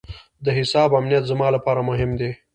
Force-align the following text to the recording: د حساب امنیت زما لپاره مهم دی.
د 0.45 0.47
حساب 0.57 0.89
امنیت 0.99 1.23
زما 1.31 1.47
لپاره 1.55 1.81
مهم 1.89 2.11
دی. 2.19 2.31